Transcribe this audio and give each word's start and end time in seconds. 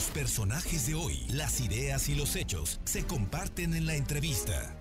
Los 0.00 0.08
personajes 0.12 0.86
de 0.86 0.94
hoy, 0.94 1.26
las 1.28 1.60
ideas 1.60 2.08
y 2.08 2.14
los 2.14 2.34
hechos 2.34 2.80
se 2.84 3.04
comparten 3.06 3.74
en 3.74 3.84
la 3.84 3.96
entrevista. 3.96 4.74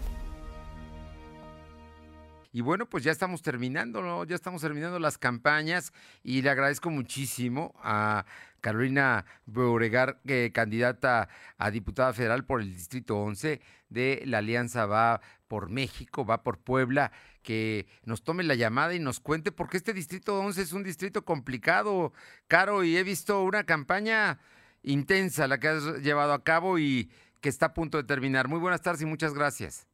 Y 2.54 2.62
bueno, 2.62 2.86
pues 2.86 3.04
ya 3.04 3.12
estamos 3.12 3.42
terminando, 3.42 4.02
¿no? 4.02 4.24
Ya 4.24 4.36
estamos 4.36 4.62
terminando 4.62 4.98
las 4.98 5.18
campañas 5.18 5.92
y 6.24 6.42
le 6.42 6.50
agradezco 6.50 6.90
muchísimo 6.90 7.74
a 7.84 8.26
Carolina 8.62 9.26
Beauregar, 9.46 10.22
eh, 10.26 10.52
candidata 10.54 11.28
a 11.58 11.70
diputada 11.70 12.14
federal 12.14 12.46
por 12.46 12.62
el 12.62 12.74
Distrito 12.74 13.18
11 13.18 13.60
de 13.90 14.24
la 14.26 14.38
Alianza 14.38 14.86
Va 14.86 15.20
por 15.50 15.70
México, 15.70 16.24
Va 16.24 16.44
por 16.44 16.60
Puebla, 16.60 17.12
que 17.44 17.88
nos 18.06 18.24
tome 18.24 18.44
la 18.44 18.56
llamada 18.56 18.96
y 18.96 19.00
nos 19.00 19.20
cuente, 19.20 19.52
porque 19.52 19.76
este 19.76 19.92
Distrito 19.92 20.40
11 20.40 20.62
es 20.62 20.72
un 20.72 20.84
distrito 20.84 21.26
complicado, 21.26 22.14
caro, 22.48 22.86
y 22.86 22.96
he 22.96 23.04
visto 23.04 23.44
una 23.44 23.66
campaña 23.66 24.40
intensa 24.84 25.48
la 25.48 25.60
que 25.60 25.68
has 25.68 25.84
llevado 26.02 26.34
a 26.34 26.44
cabo 26.44 26.80
y 26.80 27.12
que 27.42 27.50
está 27.50 27.68
a 27.68 27.74
punto 27.74 27.98
de 27.98 28.04
terminar. 28.04 28.48
Muy 28.48 28.60
buenas 28.60 28.82
tardes 28.82 29.02
y 29.02 29.06
muchas 29.06 29.34
gracias. 29.34 29.88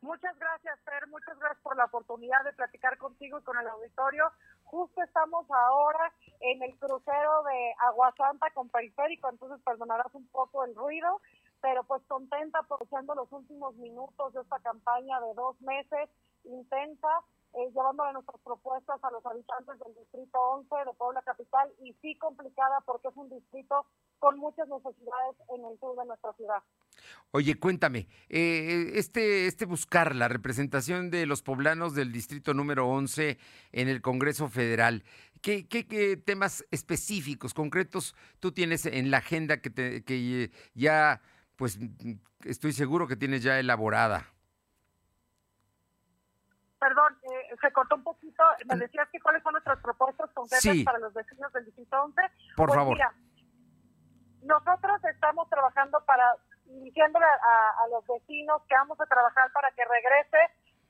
Muchas 0.00 0.38
gracias, 0.38 0.78
Fer. 0.84 1.06
Muchas 1.08 1.38
gracias 1.38 1.62
por 1.62 1.76
la 1.76 1.86
oportunidad 1.86 2.44
de 2.44 2.52
platicar 2.52 2.96
contigo 2.98 3.38
y 3.38 3.42
con 3.42 3.58
el 3.58 3.66
auditorio. 3.66 4.30
Justo 4.64 5.02
estamos 5.02 5.46
ahora 5.50 6.12
en 6.40 6.62
el 6.62 6.76
crucero 6.78 7.42
de 7.44 7.74
Aguasanta 7.88 8.50
con 8.52 8.68
Periférico, 8.68 9.30
entonces 9.30 9.60
perdonarás 9.64 10.12
un 10.12 10.26
poco 10.28 10.64
el 10.64 10.74
ruido, 10.74 11.20
pero 11.60 11.84
pues 11.84 12.02
contenta 12.08 12.58
aprovechando 12.58 13.14
los 13.14 13.30
últimos 13.32 13.74
minutos 13.76 14.34
de 14.34 14.42
esta 14.42 14.58
campaña 14.58 15.20
de 15.20 15.34
dos 15.34 15.60
meses 15.60 16.10
intensa 16.44 17.08
eh, 17.56 17.70
llevándole 17.74 18.12
nuestras 18.12 18.38
propuestas 18.42 19.02
a 19.02 19.10
los 19.10 19.24
habitantes 19.24 19.78
del 19.78 19.94
Distrito 19.94 20.38
11 20.38 20.68
de 20.76 20.92
Puebla 20.98 21.22
Capital 21.22 21.72
y 21.82 21.94
sí 22.02 22.14
complicada 22.18 22.82
porque 22.84 23.08
es 23.08 23.16
un 23.16 23.30
distrito 23.30 23.86
con 24.18 24.38
muchas 24.38 24.68
necesidades 24.68 25.36
en 25.56 25.64
el 25.64 25.78
sur 25.80 25.96
de 25.96 26.04
nuestra 26.04 26.34
ciudad. 26.34 26.62
Oye, 27.30 27.58
cuéntame, 27.58 28.08
eh, 28.28 28.92
este, 28.94 29.46
este 29.46 29.64
buscar 29.64 30.14
la 30.14 30.28
representación 30.28 31.10
de 31.10 31.24
los 31.24 31.42
poblanos 31.42 31.94
del 31.94 32.12
distrito 32.12 32.52
número 32.52 32.88
11 32.88 33.38
en 33.72 33.88
el 33.88 34.02
Congreso 34.02 34.48
Federal, 34.48 35.02
¿qué, 35.40 35.66
qué, 35.66 36.16
temas 36.18 36.62
específicos, 36.70 37.54
concretos 37.54 38.14
tú 38.38 38.52
tienes 38.52 38.84
en 38.84 39.10
la 39.10 39.18
agenda 39.18 39.62
que, 39.62 39.70
te, 39.70 40.04
que 40.04 40.50
ya, 40.74 41.22
pues 41.56 41.78
estoy 42.44 42.72
seguro 42.72 43.06
que 43.06 43.16
tienes 43.16 43.42
ya 43.42 43.58
elaborada? 43.58 44.35
Perdón, 46.86 47.18
eh, 47.24 47.56
se 47.60 47.72
cortó 47.72 47.96
un 47.96 48.04
poquito. 48.04 48.44
Me 48.66 48.76
decías 48.76 49.08
que 49.10 49.18
cuáles 49.18 49.42
son 49.42 49.54
nuestras 49.54 49.80
propuestas 49.80 50.30
concretas 50.30 50.76
para 50.84 50.98
los 51.00 51.12
vecinos 51.12 51.52
del 51.52 51.64
Distrito 51.64 52.00
11. 52.00 52.22
Por 52.54 52.68
pues 52.68 52.78
favor. 52.78 52.94
Mira, 52.94 53.12
nosotros 54.42 55.04
estamos 55.04 55.50
trabajando 55.50 55.98
para, 56.06 56.36
diciéndole 56.66 57.26
a, 57.26 57.88
los 57.90 58.06
vecinos 58.06 58.62
que 58.68 58.76
vamos 58.76 59.00
a 59.00 59.06
trabajar 59.06 59.50
para 59.50 59.72
que 59.72 59.82
regrese 59.84 60.38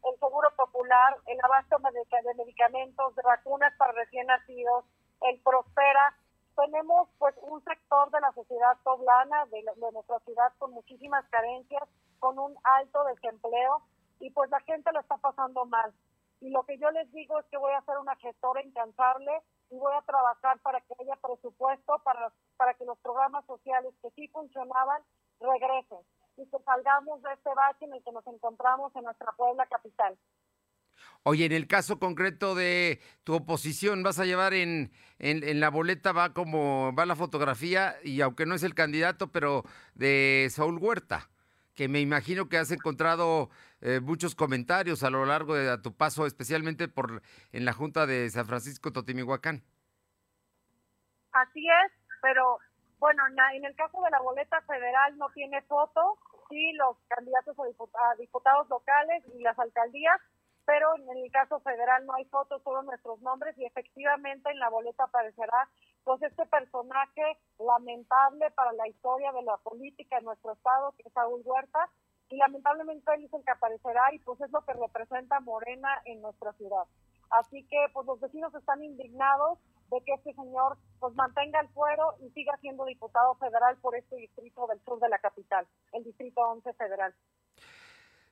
el 0.05 0.20
seguro 0.20 0.50
popular, 0.55 1.17
el 1.28 1.39
abasto 1.42 1.78
de 1.78 2.34
medicamentos, 2.34 3.17
de 3.17 3.22
vacunas 3.22 3.72
para 3.78 3.92
recién 3.92 4.27
nacidos, 4.27 4.84
el 5.22 5.41
Prospera. 5.41 6.14
Tenemos 6.56 7.08
pues 7.17 7.34
un 7.41 7.64
sector 7.64 8.11
de 8.11 8.20
la 8.20 8.33
sociedad 8.33 8.77
poblana, 8.83 9.47
de 9.47 9.92
nuestra 9.92 10.19
ciudad, 10.27 10.52
con 10.58 10.72
muchísimas 10.72 11.24
carencias, 11.30 11.89
con 12.19 12.39
un 12.39 12.55
alto 12.64 13.02
desempleo 13.05 13.80
y 14.20 14.31
pues 14.31 14.50
la 14.50 14.61
gente 14.61 14.92
lo 14.92 15.00
está 15.00 15.17
pasando 15.19 15.64
mal. 15.67 15.92
Y 16.41 16.50
lo 16.50 16.64
que 16.64 16.78
yo 16.78 16.91
les 16.91 17.11
digo 17.12 17.39
es 17.41 17.47
que 17.47 17.56
voy 17.56 17.72
a 17.72 17.84
ser 17.84 17.98
una 17.98 18.14
gestora 18.17 18.62
incansable 18.62 19.33
y 19.70 19.77
voy 19.77 19.92
a 19.95 20.03
trabajar 20.03 20.58
para 20.61 20.81
que 20.81 20.95
haya 21.00 21.17
presupuesto 21.17 22.00
para, 22.05 22.33
para 22.56 22.75
que 22.75 22.84
los 22.84 22.98
programas 22.98 23.45
sociales 23.47 23.95
que 24.03 24.11
sí 24.11 24.28
funcionaban 24.28 25.03
regresen 25.41 25.98
y 26.36 26.47
que 26.47 26.58
salgamos 26.64 27.23
de 27.23 27.33
este 27.33 27.50
bache 27.55 27.84
en 27.86 27.95
el 27.95 28.03
que 28.03 28.12
nos 28.12 28.27
encontramos 28.27 28.95
en 28.95 29.05
nuestra 29.05 29.33
Puebla 29.33 29.67
capital. 29.67 30.17
Oye, 31.23 31.45
en 31.45 31.52
el 31.52 31.67
caso 31.67 31.98
concreto 31.98 32.55
de 32.55 33.01
tu 33.24 33.35
oposición, 33.35 34.02
vas 34.02 34.18
a 34.18 34.24
llevar 34.24 34.55
en, 34.55 34.92
en, 35.18 35.42
en, 35.42 35.61
la 35.61 35.70
boleta, 35.70 36.12
va 36.12 36.33
como 36.33 36.95
va 36.95 37.05
la 37.05 37.17
fotografía, 37.17 37.96
y 38.05 38.20
aunque 38.20 38.46
no 38.46 38.55
es 38.55 38.62
el 38.62 38.74
candidato, 38.74 39.33
pero 39.33 39.64
de 39.95 40.46
Saúl 40.51 40.79
Huerta 40.79 41.29
que 41.77 41.89
me 41.89 42.01
imagino 42.01 42.48
que 42.48 42.57
has 42.57 42.73
encontrado 42.73 43.51
eh, 43.83 44.01
muchos 44.01 44.35
comentarios 44.35 45.05
a 45.05 45.11
lo 45.11 45.27
largo 45.27 45.55
de 45.55 45.79
tu 45.79 45.95
paso, 45.95 46.27
especialmente 46.27 46.89
por 46.89 47.23
en 47.53 47.64
la 47.64 47.73
Junta 47.73 48.07
de 48.07 48.29
San 48.31 48.47
Francisco 48.47 48.92
Totimihuacán. 48.92 49.63
Así 51.33 51.69
es, 51.69 51.92
pero 52.23 52.59
bueno, 52.98 53.23
en 53.55 53.65
el 53.65 53.77
caso 53.77 54.01
de 54.03 54.11
la 54.11 54.20
boleta 54.20 54.63
federal 54.63 55.17
no 55.19 55.29
tiene 55.35 55.61
foto, 55.63 56.19
sí 56.48 56.73
los 56.73 56.97
candidatos 57.09 57.55
a, 57.59 58.15
diputados 58.17 58.69
locales 58.70 59.23
y 59.35 59.42
las 59.42 59.59
alcaldías, 59.59 60.19
pero 60.65 60.89
en 60.97 61.19
el 61.19 61.31
caso 61.31 61.61
federal 61.61 62.07
no 62.07 62.15
hay 62.15 62.25
fotos, 62.25 62.63
solo 62.65 62.83
nuestros 62.83 63.20
nombres 63.20 63.57
y 63.59 63.67
efectivamente 63.67 64.51
en 64.51 64.59
la 64.59 64.70
boleta 64.70 65.05
aparecerá 65.05 65.69
pues 66.06 66.22
este 66.22 66.46
personaje 66.46 67.36
lamentable 67.58 68.48
para 68.55 68.72
la 68.74 68.86
historia 68.86 69.33
de 69.33 69.42
la 69.42 69.56
política 69.56 70.18
en 70.18 70.24
nuestro 70.24 70.52
estado, 70.52 70.94
que 70.96 71.02
es 71.05 71.12
Saúl 71.12 71.42
Huerta, 71.44 71.90
y 72.30 72.36
lamentablemente 72.36 73.11
él 73.17 73.24
es 73.24 73.34
el 73.34 73.44
que 73.44 73.50
aparecerá 73.50 74.14
y 74.14 74.20
pues 74.20 74.40
es 74.40 74.50
lo 74.52 74.64
que 74.64 74.72
representa 74.72 75.40
Morena 75.40 75.89
en 76.05 76.22
nuestra 76.22 76.52
ciudad. 76.52 76.84
Así 77.30 77.64
que 77.64 77.77
pues 77.92 78.06
los 78.06 78.20
vecinos 78.20 78.55
están 78.55 78.84
indignados 78.84 79.58
de 79.90 80.00
que 80.06 80.14
este 80.14 80.33
señor 80.34 80.78
pues 81.00 81.12
mantenga 81.17 81.58
el 81.58 81.68
fuero 81.70 82.14
y 82.20 82.30
siga 82.30 82.56
siendo 82.61 82.84
diputado 82.84 83.34
federal 83.34 83.77
por 83.78 83.96
este 83.96 84.14
distrito 84.14 84.68
del 84.68 84.80
sur 84.84 85.00
de 85.00 85.08
la 85.08 85.18
capital, 85.18 85.67
el 85.92 86.05
distrito 86.05 86.40
11 86.40 86.73
federal. 86.74 87.14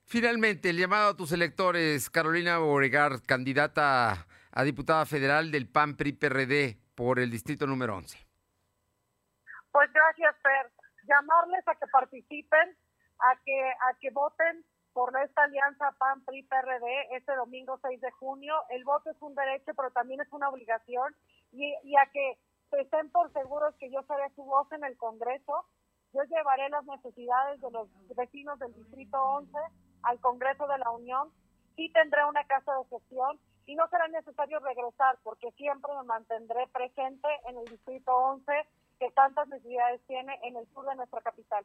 Finalmente, 0.04 0.70
el 0.70 0.78
llamado 0.78 1.10
a 1.10 1.16
tus 1.16 1.32
electores, 1.32 2.08
Carolina 2.08 2.58
Boregar, 2.58 3.20
candidata 3.26 4.28
a 4.52 4.62
diputada 4.62 5.06
federal 5.06 5.50
del 5.50 5.66
PAN 5.66 5.96
PRI 5.96 6.12
PRD 6.12 6.84
por 6.94 7.19
el 7.19 7.31
distrito 7.31 7.66
número 7.66 7.97
11. 7.97 8.19
Pues 9.72 9.93
gracias, 9.93 10.37
Fer. 10.43 10.71
Llamarles 11.06 11.66
a 11.69 11.75
que 11.75 11.87
participen, 11.88 12.77
a 13.19 13.37
que 13.44 13.72
a 13.81 13.94
que 14.00 14.10
voten 14.10 14.65
por 14.93 15.12
esta 15.21 15.43
alianza 15.43 15.91
PAN 15.99 16.25
PRI 16.25 16.44
PRD 16.44 17.16
este 17.16 17.34
domingo 17.34 17.78
6 17.83 18.00
de 18.00 18.10
junio. 18.12 18.54
El 18.71 18.84
voto 18.84 19.10
es 19.10 19.21
un 19.21 19.34
derecho, 19.34 19.72
pero 19.75 19.91
también 19.91 20.21
es 20.21 20.33
una 20.33 20.49
obligación 20.49 21.15
y, 21.53 21.75
y 21.83 21.97
a 21.97 22.06
que 22.12 22.38
estén 22.78 23.10
por 23.10 23.33
seguros 23.33 23.75
que 23.78 23.91
yo 23.91 24.03
seré 24.03 24.33
su 24.34 24.44
voz 24.44 24.71
en 24.72 24.84
el 24.84 24.97
Congreso. 24.97 25.66
Yo 26.12 26.22
llevaré 26.22 26.69
las 26.69 26.84
necesidades 26.84 27.60
de 27.60 27.71
los 27.72 27.88
vecinos 28.15 28.59
del 28.60 28.72
Distrito 28.75 29.21
11 29.21 29.53
al 30.03 30.21
Congreso 30.21 30.66
de 30.69 30.78
la 30.78 30.91
Unión. 30.91 31.33
Sí 31.75 31.91
tendré 31.93 32.25
una 32.25 32.44
casa 32.47 32.72
de 32.72 32.84
gestión 32.84 33.41
y 33.66 33.75
no 33.75 33.88
será 33.88 34.08
necesario 34.08 34.58
regresar 34.60 35.19
porque 35.22 35.50
siempre 35.52 35.91
me 35.98 36.04
mantendré 36.04 36.66
presente 36.72 37.28
en 37.48 37.58
el 37.58 37.64
Distrito 37.66 38.14
11 38.14 38.52
que 38.98 39.10
tantas 39.12 39.48
necesidades 39.48 40.00
tiene 40.06 40.38
en 40.44 40.56
el 40.56 40.66
sur 40.72 40.86
de 40.86 40.97
nuestra 40.97 41.20
capital. 41.20 41.64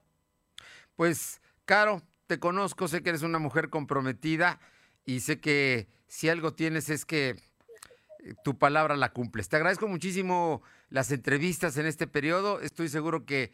Pues, 0.95 1.41
Caro, 1.65 2.01
te 2.27 2.39
conozco, 2.39 2.87
sé 2.87 3.03
que 3.03 3.09
eres 3.09 3.23
una 3.23 3.39
mujer 3.39 3.69
comprometida 3.69 4.59
y 5.05 5.21
sé 5.21 5.39
que 5.39 5.87
si 6.07 6.29
algo 6.29 6.53
tienes 6.53 6.89
es 6.89 7.05
que 7.05 7.29
eh, 7.29 8.35
tu 8.43 8.57
palabra 8.57 8.95
la 8.95 9.11
cumples. 9.11 9.49
Te 9.49 9.57
agradezco 9.57 9.87
muchísimo 9.87 10.61
las 10.89 11.11
entrevistas 11.11 11.77
en 11.77 11.85
este 11.85 12.07
periodo. 12.07 12.59
Estoy 12.61 12.89
seguro 12.89 13.25
que 13.25 13.53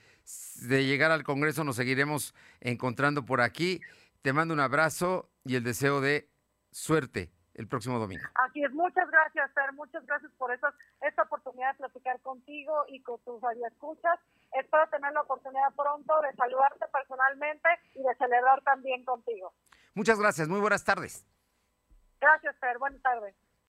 de 0.62 0.86
llegar 0.86 1.12
al 1.12 1.24
Congreso 1.24 1.64
nos 1.64 1.76
seguiremos 1.76 2.34
encontrando 2.62 3.26
por 3.26 3.42
aquí. 3.42 3.82
Te 4.22 4.34
mando 4.34 4.54
un 4.54 4.60
abrazo 4.60 5.30
y 5.44 5.56
el 5.56 5.64
deseo 5.64 6.02
de 6.02 6.30
suerte 6.72 7.35
el 7.56 7.68
próximo 7.68 8.00
domingo. 8.00 8.24
Así 8.36 8.64
es, 8.64 8.72
muchas 8.72 9.10
gracias, 9.10 9.52
Fer, 9.54 9.74
muchas 9.74 10.06
gracias 10.06 10.32
por 10.38 10.54
esta, 10.54 10.74
esta 11.02 11.24
oportunidad 11.24 11.72
de 11.72 11.78
platicar 11.78 12.20
contigo 12.22 12.86
y 12.88 13.02
con 13.02 13.20
tus 13.22 13.42
escuchas. 13.72 14.20
Espero 14.52 14.88
tener 14.90 15.12
la 15.14 15.22
oportunidad 15.22 15.74
pronto 15.76 16.22
de 16.22 16.34
saludarte 16.36 16.86
personalmente 16.92 17.70
y 17.96 18.04
de 18.04 18.16
celebrar 18.16 18.62
también 18.62 19.04
contigo. 19.04 19.54
Muchas 19.94 20.20
gracias, 20.20 20.48
muy 20.48 20.60
buenas 20.60 20.84
tardes. 20.84 21.26
Gracias, 22.20 22.56
Fer, 22.60 22.78
buenas 22.78 23.02
tardes. 23.02 23.36